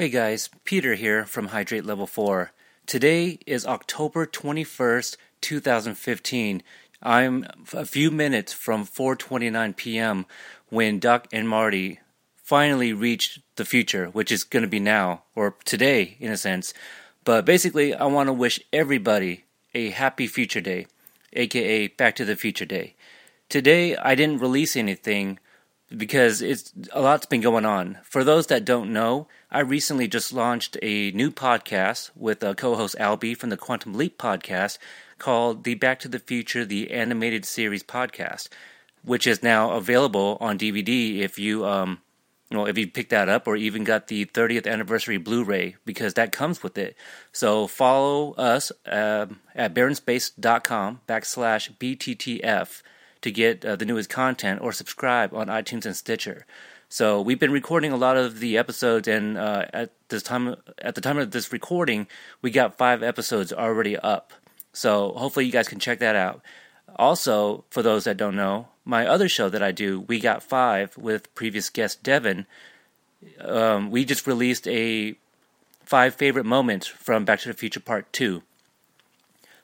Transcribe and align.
Hey 0.00 0.08
guys, 0.08 0.48
Peter 0.64 0.94
here 0.94 1.26
from 1.26 1.48
Hydrate 1.48 1.84
Level 1.84 2.06
4. 2.06 2.52
Today 2.86 3.38
is 3.46 3.66
October 3.66 4.24
21st, 4.24 5.18
2015. 5.42 6.62
I'm 7.02 7.46
a 7.74 7.84
few 7.84 8.10
minutes 8.10 8.54
from 8.54 8.86
4:29 8.86 9.76
p.m. 9.76 10.24
when 10.70 11.00
Doc 11.00 11.28
and 11.34 11.46
Marty 11.46 12.00
finally 12.34 12.94
reached 12.94 13.40
the 13.56 13.66
future, 13.66 14.06
which 14.06 14.32
is 14.32 14.42
going 14.42 14.62
to 14.62 14.70
be 14.70 14.80
now 14.80 15.24
or 15.34 15.56
today 15.66 16.16
in 16.18 16.32
a 16.32 16.38
sense. 16.38 16.72
But 17.24 17.44
basically, 17.44 17.92
I 17.94 18.06
want 18.06 18.28
to 18.28 18.32
wish 18.32 18.58
everybody 18.72 19.44
a 19.74 19.90
happy 19.90 20.26
future 20.26 20.62
day, 20.62 20.86
aka 21.34 21.88
Back 21.88 22.16
to 22.16 22.24
the 22.24 22.36
Future 22.36 22.64
Day. 22.64 22.94
Today, 23.50 23.98
I 23.98 24.14
didn't 24.14 24.40
release 24.40 24.76
anything 24.76 25.38
because 25.96 26.40
it's 26.40 26.72
a 26.92 27.00
lot's 27.00 27.26
been 27.26 27.40
going 27.40 27.64
on. 27.64 27.98
For 28.02 28.22
those 28.22 28.46
that 28.48 28.64
don't 28.64 28.92
know, 28.92 29.26
I 29.50 29.60
recently 29.60 30.08
just 30.08 30.32
launched 30.32 30.76
a 30.82 31.10
new 31.12 31.30
podcast 31.30 32.10
with 32.14 32.42
a 32.42 32.54
co-host 32.54 32.96
Albie 32.98 33.36
from 33.36 33.50
the 33.50 33.56
Quantum 33.56 33.94
Leap 33.94 34.18
podcast 34.18 34.78
called 35.18 35.64
the 35.64 35.74
Back 35.74 35.98
to 36.00 36.08
the 36.08 36.18
Future 36.18 36.64
the 36.64 36.90
Animated 36.92 37.44
Series 37.44 37.82
podcast, 37.82 38.48
which 39.02 39.26
is 39.26 39.42
now 39.42 39.72
available 39.72 40.38
on 40.40 40.58
DVD 40.58 41.18
if 41.18 41.38
you 41.38 41.66
um 41.66 42.00
you 42.50 42.56
know, 42.56 42.66
if 42.66 42.76
you 42.76 42.88
pick 42.88 43.10
that 43.10 43.28
up 43.28 43.46
or 43.46 43.54
even 43.54 43.84
got 43.84 44.08
the 44.08 44.26
30th 44.26 44.66
anniversary 44.66 45.18
Blu-ray 45.18 45.76
because 45.84 46.14
that 46.14 46.32
comes 46.32 46.64
with 46.64 46.76
it. 46.76 46.96
So 47.30 47.68
follow 47.68 48.32
us 48.32 48.72
uh, 48.86 49.26
at 49.54 49.72
barrenspace.com 49.72 51.00
backslash 51.08 51.76
BTTF 51.78 52.82
to 53.22 53.30
get 53.30 53.64
uh, 53.64 53.76
the 53.76 53.84
newest 53.84 54.08
content 54.08 54.60
or 54.62 54.72
subscribe 54.72 55.34
on 55.34 55.48
iTunes 55.48 55.86
and 55.86 55.96
Stitcher. 55.96 56.46
So 56.88 57.20
we've 57.20 57.38
been 57.38 57.52
recording 57.52 57.92
a 57.92 57.96
lot 57.96 58.16
of 58.16 58.40
the 58.40 58.58
episodes, 58.58 59.06
and 59.06 59.38
uh, 59.38 59.66
at 59.72 59.92
this 60.08 60.24
time, 60.24 60.56
at 60.78 60.96
the 60.96 61.00
time 61.00 61.18
of 61.18 61.30
this 61.30 61.52
recording, 61.52 62.08
we 62.42 62.50
got 62.50 62.76
five 62.76 63.02
episodes 63.02 63.52
already 63.52 63.96
up. 63.96 64.32
So 64.72 65.12
hopefully 65.12 65.46
you 65.46 65.52
guys 65.52 65.68
can 65.68 65.78
check 65.78 66.00
that 66.00 66.16
out. 66.16 66.42
Also, 66.96 67.64
for 67.70 67.82
those 67.82 68.04
that 68.04 68.16
don't 68.16 68.34
know, 68.34 68.68
my 68.84 69.06
other 69.06 69.28
show 69.28 69.48
that 69.48 69.62
I 69.62 69.70
do, 69.70 70.00
we 70.00 70.18
got 70.18 70.42
five 70.42 70.96
with 70.96 71.32
previous 71.36 71.70
guest 71.70 72.02
Devin. 72.02 72.46
Um, 73.40 73.90
we 73.92 74.04
just 74.04 74.26
released 74.26 74.66
a 74.66 75.14
five 75.84 76.16
favorite 76.16 76.46
moments 76.46 76.88
from 76.88 77.24
Back 77.24 77.40
to 77.40 77.48
the 77.48 77.54
Future 77.54 77.80
Part 77.80 78.12
Two. 78.12 78.42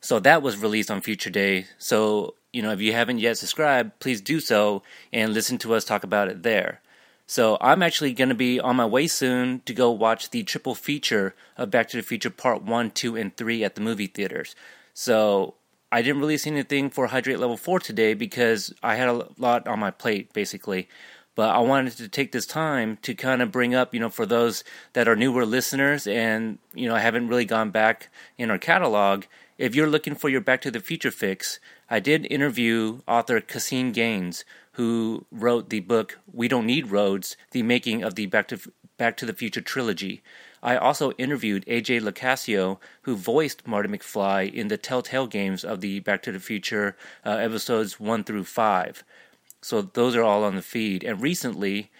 So 0.00 0.20
that 0.20 0.42
was 0.42 0.58
released 0.58 0.90
on 0.90 1.00
Future 1.00 1.30
Day. 1.30 1.68
So 1.78 2.34
you 2.54 2.62
know, 2.62 2.70
if 2.70 2.80
you 2.80 2.92
haven't 2.92 3.18
yet 3.18 3.36
subscribed, 3.36 3.98
please 3.98 4.20
do 4.20 4.38
so 4.38 4.82
and 5.12 5.34
listen 5.34 5.58
to 5.58 5.74
us 5.74 5.84
talk 5.84 6.04
about 6.04 6.28
it 6.28 6.44
there. 6.44 6.80
So 7.26 7.58
I'm 7.60 7.82
actually 7.82 8.12
going 8.12 8.28
to 8.28 8.34
be 8.34 8.60
on 8.60 8.76
my 8.76 8.86
way 8.86 9.08
soon 9.08 9.60
to 9.66 9.74
go 9.74 9.90
watch 9.90 10.30
the 10.30 10.44
triple 10.44 10.74
feature 10.74 11.34
of 11.56 11.70
Back 11.70 11.88
to 11.88 11.96
the 11.96 12.02
Future 12.02 12.30
Part 12.30 12.62
1, 12.62 12.92
2, 12.92 13.16
and 13.16 13.36
3 13.36 13.64
at 13.64 13.74
the 13.74 13.80
movie 13.80 14.06
theaters. 14.06 14.54
So 14.92 15.54
I 15.90 16.00
didn't 16.02 16.20
release 16.20 16.46
anything 16.46 16.90
for 16.90 17.08
Hydrate 17.08 17.40
Level 17.40 17.56
4 17.56 17.80
today 17.80 18.14
because 18.14 18.72
I 18.82 18.94
had 18.94 19.08
a 19.08 19.26
lot 19.36 19.66
on 19.66 19.80
my 19.80 19.90
plate, 19.90 20.32
basically. 20.32 20.88
But 21.34 21.50
I 21.50 21.58
wanted 21.58 21.96
to 21.96 22.08
take 22.08 22.30
this 22.30 22.46
time 22.46 22.98
to 23.02 23.14
kind 23.14 23.42
of 23.42 23.50
bring 23.50 23.74
up, 23.74 23.92
you 23.92 23.98
know, 23.98 24.10
for 24.10 24.26
those 24.26 24.62
that 24.92 25.08
are 25.08 25.16
newer 25.16 25.44
listeners 25.44 26.06
and, 26.06 26.58
you 26.72 26.88
know, 26.88 26.94
haven't 26.94 27.26
really 27.26 27.46
gone 27.46 27.70
back 27.70 28.10
in 28.38 28.52
our 28.52 28.58
catalog, 28.58 29.24
if 29.56 29.74
you're 29.74 29.88
looking 29.88 30.14
for 30.14 30.28
your 30.28 30.40
Back 30.40 30.60
to 30.62 30.70
the 30.70 30.80
Future 30.80 31.10
fix, 31.10 31.60
I 31.88 32.00
did 32.00 32.26
interview 32.26 33.00
author 33.06 33.40
Caseen 33.40 33.92
Gaines, 33.92 34.44
who 34.72 35.26
wrote 35.30 35.70
the 35.70 35.80
book 35.80 36.18
We 36.32 36.48
Don't 36.48 36.66
Need 36.66 36.90
Roads, 36.90 37.36
the 37.52 37.62
making 37.62 38.02
of 38.02 38.16
the 38.16 38.26
Back 38.26 38.48
to, 38.48 38.58
Back 38.96 39.16
to 39.18 39.26
the 39.26 39.32
Future 39.32 39.60
trilogy. 39.60 40.22
I 40.62 40.76
also 40.76 41.12
interviewed 41.12 41.64
AJ 41.66 42.00
Locascio, 42.00 42.78
who 43.02 43.14
voiced 43.14 43.66
Marty 43.66 43.88
McFly 43.88 44.52
in 44.52 44.68
the 44.68 44.78
Telltale 44.78 45.26
games 45.26 45.64
of 45.64 45.80
the 45.80 46.00
Back 46.00 46.22
to 46.22 46.32
the 46.32 46.40
Future 46.40 46.96
uh, 47.24 47.30
episodes 47.30 48.00
1 48.00 48.24
through 48.24 48.44
5. 48.44 49.04
So 49.62 49.82
those 49.82 50.16
are 50.16 50.24
all 50.24 50.42
on 50.42 50.56
the 50.56 50.62
feed. 50.62 51.04
And 51.04 51.20
recently, 51.20 51.90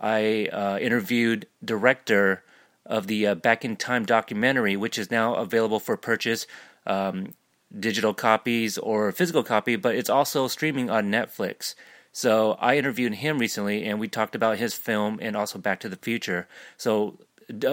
I 0.00 0.48
uh, 0.52 0.78
interviewed 0.80 1.46
director 1.62 2.42
of 2.86 3.06
the 3.06 3.26
uh, 3.26 3.34
Back 3.34 3.64
in 3.64 3.76
Time 3.76 4.04
documentary, 4.04 4.76
which 4.76 4.98
is 4.98 5.10
now 5.10 5.34
available 5.34 5.78
for 5.78 5.96
purchase 5.96 6.46
um, 6.86 7.34
digital 7.78 8.14
copies 8.14 8.78
or 8.78 9.12
physical 9.12 9.42
copy, 9.42 9.76
but 9.76 9.94
it's 9.94 10.10
also 10.10 10.48
streaming 10.48 10.90
on 10.90 11.10
Netflix. 11.10 11.74
So 12.12 12.58
I 12.60 12.76
interviewed 12.76 13.14
him 13.14 13.38
recently, 13.38 13.84
and 13.84 13.98
we 13.98 14.06
talked 14.06 14.34
about 14.34 14.58
his 14.58 14.74
film 14.74 15.18
and 15.22 15.36
also 15.36 15.58
Back 15.58 15.80
to 15.80 15.88
the 15.88 15.96
Future. 15.96 16.46
So 16.76 17.18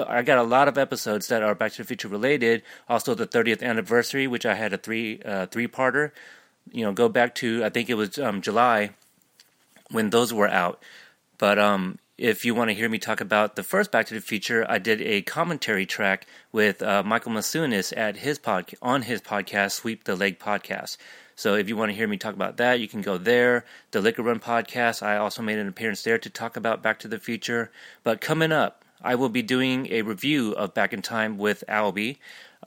I 0.08 0.22
got 0.22 0.38
a 0.38 0.44
lot 0.44 0.68
of 0.68 0.78
episodes 0.78 1.28
that 1.28 1.44
are 1.44 1.54
Back 1.54 1.74
to 1.74 1.80
the 1.80 1.88
Future 1.88 2.08
related. 2.08 2.64
Also, 2.88 3.14
the 3.14 3.28
30th 3.28 3.62
anniversary, 3.62 4.28
which 4.28 4.46
I 4.46 4.56
had 4.56 4.74
a 4.74 4.78
three 4.78 5.22
uh, 5.24 5.48
three 5.48 5.68
parter. 5.68 6.12
You 6.72 6.86
know, 6.86 6.94
go 6.94 7.10
back 7.10 7.36
to 7.36 7.66
I 7.66 7.70
think 7.70 7.90
it 7.90 7.96
was 7.96 8.18
um, 8.18 8.42
July 8.42 8.92
when 9.92 10.10
those 10.10 10.34
were 10.34 10.48
out. 10.48 10.82
But 11.38 11.60
um, 11.60 12.00
if 12.20 12.44
you 12.44 12.54
want 12.54 12.70
to 12.70 12.74
hear 12.74 12.90
me 12.90 12.98
talk 12.98 13.22
about 13.22 13.56
the 13.56 13.64
first 13.64 13.92
Back 13.92 14.08
to 14.08 14.14
the 14.14 14.20
Future, 14.20 14.66
I 14.68 14.78
did 14.78 15.02
a 15.02 15.22
commentary 15.22 15.86
track 15.86 16.28
with 16.52 16.82
uh, 16.82 17.02
Michael 17.02 17.32
Masunis 17.32 17.96
at 17.96 18.18
his 18.18 18.38
pod 18.38 18.72
on 18.82 19.04
his 19.04 19.22
podcast, 19.22 19.72
Sweep 19.72 20.04
the 20.04 20.18
Leg 20.18 20.38
Podcast. 20.38 20.98
So 21.38 21.56
if 21.56 21.70
you 21.70 21.78
want 21.78 21.92
to 21.92 21.96
hear 21.96 22.10
me 22.10 22.18
talk 22.18 22.34
about 22.34 22.58
that, 22.58 22.82
you 22.82 22.90
can 22.90 23.02
go 23.02 23.18
there. 23.18 23.64
The 23.92 24.02
Liquor 24.02 24.24
Run 24.24 24.42
Podcast, 24.42 25.02
I 25.02 25.16
also 25.16 25.42
made 25.42 25.60
an 25.60 25.70
appearance 25.70 26.04
there 26.04 26.18
to 26.18 26.30
talk 26.30 26.58
about 26.58 26.84
Back 26.84 27.00
to 27.00 27.08
the 27.08 27.20
Future. 27.20 27.72
But 28.04 28.20
coming 28.20 28.52
up, 28.52 28.84
I 29.02 29.16
will 29.16 29.30
be 29.30 29.42
doing 29.42 29.88
a 29.90 30.02
review 30.02 30.52
of 30.52 30.74
Back 30.74 30.92
in 30.92 31.02
Time 31.02 31.38
with 31.38 31.64
Albie, 31.70 32.18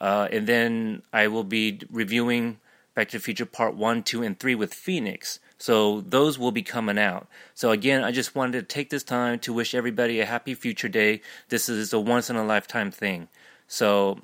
uh, 0.00 0.28
and 0.32 0.46
then 0.46 1.02
I 1.12 1.28
will 1.28 1.44
be 1.44 1.80
reviewing 1.90 2.58
Back 2.94 3.10
to 3.10 3.18
the 3.18 3.22
Future 3.22 3.44
Part 3.44 3.74
1, 3.74 4.02
2, 4.02 4.22
and 4.22 4.38
3 4.38 4.54
with 4.54 4.72
Phoenix. 4.72 5.40
So 5.62 6.00
those 6.00 6.40
will 6.40 6.50
be 6.50 6.64
coming 6.64 6.98
out. 6.98 7.28
So 7.54 7.70
again, 7.70 8.02
I 8.02 8.10
just 8.10 8.34
wanted 8.34 8.58
to 8.58 8.62
take 8.74 8.90
this 8.90 9.04
time 9.04 9.38
to 9.38 9.52
wish 9.52 9.76
everybody 9.76 10.18
a 10.18 10.26
happy 10.26 10.56
future 10.56 10.88
day. 10.88 11.20
This 11.50 11.68
is 11.68 11.92
a 11.92 12.00
once 12.00 12.28
in 12.28 12.34
a 12.34 12.44
lifetime 12.44 12.90
thing. 12.90 13.28
So 13.68 14.18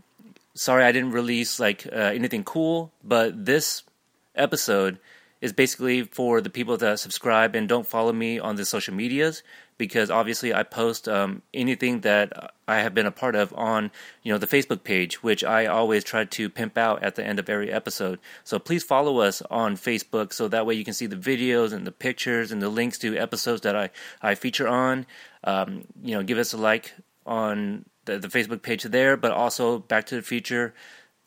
sorry 0.55 0.83
I 0.83 0.91
didn't 0.91 1.13
release 1.13 1.61
like 1.61 1.87
uh, 1.87 2.11
anything 2.13 2.43
cool, 2.43 2.91
but 3.05 3.45
this 3.45 3.85
episode 4.35 4.99
is 5.41 5.53
basically 5.53 6.03
for 6.03 6.41
the 6.41 6.51
people 6.51 6.77
that 6.77 6.99
subscribe 6.99 7.55
and 7.55 7.69
don't 7.69 7.87
follow 7.87 8.13
me 8.13 8.39
on 8.39 8.57
the 8.57 8.65
social 8.65 8.95
medias 8.95 9.43
because 9.79 10.11
obviously 10.11 10.53
I 10.53 10.65
post 10.65 11.09
um, 11.09 11.43
anything 11.55 12.01
that 12.01 12.53
I 12.67 12.81
have 12.81 12.93
been 12.93 13.07
a 13.07 13.13
part 13.13 13.37
of 13.37 13.55
on 13.57 13.91
you 14.23 14.33
know 14.33 14.39
the 14.39 14.47
Facebook 14.47 14.83
page, 14.83 15.23
which 15.23 15.45
I 15.45 15.67
always 15.67 16.05
try 16.05 16.25
to 16.25 16.51
pimp 16.51 16.77
out 16.77 17.03
at 17.03 17.15
the 17.15 17.25
end 17.25 17.39
of 17.39 17.49
every 17.49 17.73
episode. 17.73 18.19
So 18.45 18.59
please 18.59 18.83
follow 18.83 19.21
us 19.21 19.41
on 19.51 19.77
Facebook 19.77 20.33
so 20.33 20.49
that 20.49 20.67
way 20.67 20.75
you 20.75 20.85
can 20.85 20.95
see 20.95 21.07
the 21.07 21.17
videos 21.17 21.73
and 21.73 21.87
the 21.87 21.93
pictures 21.93 22.51
and 22.51 22.61
the 22.61 22.69
links 22.69 22.99
to 22.99 23.17
episodes 23.17 23.63
that 23.63 23.77
I 23.77 23.91
I 24.21 24.35
feature 24.35 24.69
on. 24.69 25.07
Um, 25.45 25.85
you 26.03 26.15
know, 26.15 26.23
give 26.25 26.39
us 26.39 26.53
a 26.53 26.59
like 26.59 26.95
on 27.25 27.85
the, 28.07 28.19
the 28.19 28.29
Facebook 28.29 28.63
page 28.63 28.83
there, 28.83 29.17
but 29.17 29.31
also 29.31 29.79
Back 29.79 30.07
to 30.07 30.17
the 30.17 30.23
Future 30.23 30.75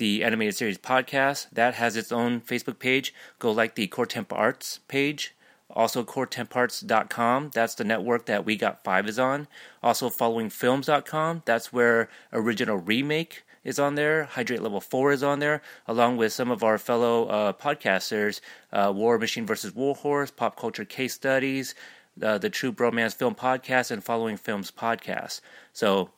the 0.01 0.23
animated 0.23 0.55
series 0.55 0.79
podcast 0.79 1.47
that 1.51 1.75
has 1.75 1.95
its 1.95 2.11
own 2.11 2.41
Facebook 2.41 2.79
page. 2.79 3.13
Go 3.37 3.51
like 3.51 3.75
the 3.75 3.85
Core 3.85 4.07
Temp 4.07 4.33
Arts 4.33 4.79
page 4.87 5.35
also, 5.73 6.03
CoreTemparts.com, 6.03 7.51
that's 7.53 7.75
the 7.75 7.83
network 7.83 8.25
that 8.25 8.45
We 8.45 8.55
Got 8.55 8.83
5 8.83 9.07
is 9.07 9.19
on. 9.19 9.47
Also, 9.81 10.09
FollowingFilms.com, 10.09 11.43
that's 11.45 11.71
where 11.71 12.09
Original 12.33 12.77
Remake 12.77 13.43
is 13.63 13.79
on 13.79 13.95
there. 13.95 14.25
Hydrate 14.25 14.61
Level 14.61 14.81
4 14.81 15.11
is 15.11 15.23
on 15.23 15.39
there, 15.39 15.61
along 15.87 16.17
with 16.17 16.33
some 16.33 16.51
of 16.51 16.63
our 16.63 16.77
fellow 16.77 17.27
uh, 17.27 17.53
podcasters 17.53 18.41
uh, 18.73 18.91
War 18.93 19.17
Machine 19.17 19.45
vs. 19.45 19.73
Warhorse, 19.73 20.31
Pop 20.31 20.57
Culture 20.57 20.85
Case 20.85 21.13
Studies, 21.13 21.75
uh, 22.21 22.37
the 22.37 22.49
True 22.49 22.71
Bromance 22.71 23.15
Film 23.15 23.35
Podcast, 23.35 23.91
and 23.91 24.03
Following 24.03 24.37
Films 24.37 24.71
Podcast. 24.71 25.41
So, 25.73 26.09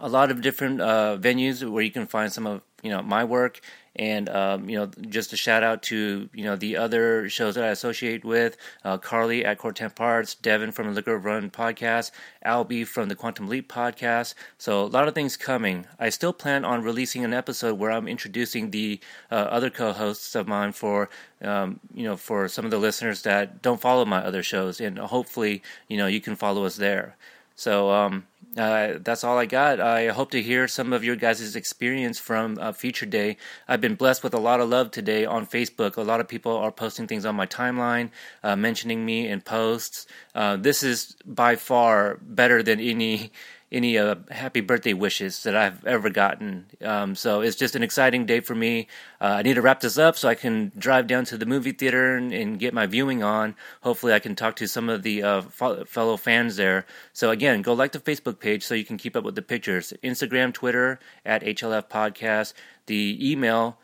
a 0.00 0.08
lot 0.08 0.30
of 0.30 0.40
different 0.40 0.80
uh, 0.80 1.16
venues 1.20 1.68
where 1.68 1.82
you 1.82 1.92
can 1.92 2.06
find 2.06 2.32
some 2.32 2.46
of 2.46 2.62
you 2.82 2.90
know 2.90 3.02
my 3.02 3.24
work 3.24 3.60
and 3.96 4.28
um, 4.28 4.68
you 4.68 4.76
know 4.76 4.86
just 5.08 5.32
a 5.32 5.36
shout 5.36 5.62
out 5.62 5.82
to 5.82 6.28
you 6.34 6.44
know 6.44 6.56
the 6.56 6.76
other 6.76 7.28
shows 7.28 7.54
that 7.54 7.64
I 7.64 7.68
associate 7.68 8.24
with 8.24 8.56
uh, 8.84 8.98
Carly 8.98 9.44
at 9.44 9.58
Core 9.58 9.72
Temp 9.72 10.00
Arts, 10.00 10.34
Devin 10.34 10.72
from 10.72 10.88
the 10.88 10.92
Liquor 10.92 11.18
Run 11.18 11.50
podcast, 11.50 12.10
Albie 12.44 12.86
from 12.86 13.08
the 13.08 13.14
Quantum 13.14 13.48
Leap 13.48 13.72
podcast. 13.72 14.34
So 14.58 14.82
a 14.82 14.86
lot 14.86 15.08
of 15.08 15.14
things 15.14 15.36
coming. 15.36 15.86
I 15.98 16.10
still 16.10 16.32
plan 16.32 16.64
on 16.64 16.82
releasing 16.82 17.24
an 17.24 17.32
episode 17.32 17.78
where 17.78 17.90
I'm 17.90 18.06
introducing 18.06 18.70
the 18.70 19.00
uh, 19.30 19.34
other 19.34 19.70
co-hosts 19.70 20.34
of 20.34 20.46
mine 20.46 20.72
for 20.72 21.08
um, 21.42 21.80
you 21.94 22.04
know 22.04 22.16
for 22.16 22.48
some 22.48 22.64
of 22.64 22.70
the 22.70 22.78
listeners 22.78 23.22
that 23.22 23.62
don't 23.62 23.80
follow 23.80 24.04
my 24.04 24.18
other 24.22 24.42
shows, 24.42 24.80
and 24.80 24.98
hopefully 24.98 25.62
you 25.88 25.96
know 25.96 26.06
you 26.06 26.20
can 26.20 26.36
follow 26.36 26.64
us 26.66 26.76
there. 26.76 27.16
So 27.56 27.90
um, 27.90 28.26
uh, 28.56 28.94
that's 29.00 29.24
all 29.24 29.38
I 29.38 29.46
got. 29.46 29.80
I 29.80 30.08
hope 30.08 30.30
to 30.30 30.42
hear 30.42 30.68
some 30.68 30.92
of 30.92 31.02
your 31.02 31.16
guys' 31.16 31.56
experience 31.56 32.18
from 32.18 32.58
uh, 32.60 32.72
Future 32.72 33.06
Day. 33.06 33.36
I've 33.66 33.80
been 33.80 33.96
blessed 33.96 34.22
with 34.22 34.34
a 34.34 34.38
lot 34.38 34.60
of 34.60 34.68
love 34.68 34.90
today 34.90 35.24
on 35.24 35.46
Facebook. 35.46 35.96
A 35.96 36.02
lot 36.02 36.20
of 36.20 36.28
people 36.28 36.56
are 36.56 36.70
posting 36.70 37.06
things 37.06 37.26
on 37.26 37.34
my 37.34 37.46
timeline, 37.46 38.10
uh, 38.42 38.56
mentioning 38.56 39.04
me 39.04 39.28
in 39.28 39.40
posts. 39.40 40.06
Uh, 40.34 40.56
this 40.56 40.82
is 40.82 41.16
by 41.24 41.56
far 41.56 42.18
better 42.22 42.62
than 42.62 42.78
any 42.78 43.30
any 43.72 43.98
uh, 43.98 44.14
happy 44.30 44.60
birthday 44.60 44.92
wishes 44.92 45.42
that 45.42 45.56
I've 45.56 45.84
ever 45.84 46.08
gotten. 46.08 46.66
Um, 46.80 47.14
so 47.16 47.40
it's 47.40 47.56
just 47.56 47.74
an 47.74 47.82
exciting 47.82 48.24
day 48.24 48.40
for 48.40 48.54
me. 48.54 48.86
Uh, 49.20 49.36
I 49.38 49.42
need 49.42 49.54
to 49.54 49.62
wrap 49.62 49.80
this 49.80 49.98
up 49.98 50.16
so 50.16 50.28
I 50.28 50.34
can 50.34 50.70
drive 50.78 51.06
down 51.06 51.24
to 51.26 51.36
the 51.36 51.46
movie 51.46 51.72
theater 51.72 52.16
and, 52.16 52.32
and 52.32 52.58
get 52.58 52.72
my 52.72 52.86
viewing 52.86 53.22
on. 53.22 53.56
Hopefully, 53.82 54.12
I 54.12 54.20
can 54.20 54.36
talk 54.36 54.56
to 54.56 54.68
some 54.68 54.88
of 54.88 55.02
the 55.02 55.22
uh, 55.22 55.42
fo- 55.42 55.84
fellow 55.84 56.16
fans 56.16 56.56
there. 56.56 56.86
So 57.12 57.30
again, 57.30 57.62
go 57.62 57.72
like 57.72 57.92
the 57.92 57.98
Facebook 57.98 58.38
page 58.38 58.64
so 58.64 58.74
you 58.74 58.84
can 58.84 58.98
keep 58.98 59.16
up 59.16 59.24
with 59.24 59.34
the 59.34 59.42
pictures. 59.42 59.92
Instagram, 60.02 60.54
Twitter 60.54 61.00
at 61.24 61.42
HLF 61.42 61.88
Podcast. 61.88 62.52
The 62.86 63.18
email 63.20 63.78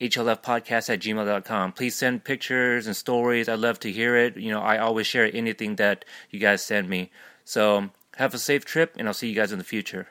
hlfpodcast 0.00 0.90
at 0.90 1.00
gmail.com. 1.00 1.72
Please 1.72 1.94
send 1.94 2.24
pictures 2.24 2.86
and 2.86 2.96
stories. 2.96 3.48
I'd 3.48 3.58
love 3.58 3.80
to 3.80 3.90
hear 3.90 4.16
it. 4.16 4.36
You 4.36 4.52
know, 4.52 4.60
I 4.60 4.78
always 4.78 5.06
share 5.06 5.28
anything 5.32 5.76
that 5.76 6.04
you 6.30 6.38
guys 6.38 6.62
send 6.62 6.88
me. 6.88 7.10
So 7.44 7.90
have 8.18 8.34
a 8.34 8.38
safe 8.38 8.64
trip, 8.64 8.94
and 8.98 9.06
I'll 9.06 9.14
see 9.14 9.28
you 9.28 9.34
guys 9.34 9.52
in 9.52 9.58
the 9.58 9.64
future. 9.64 10.08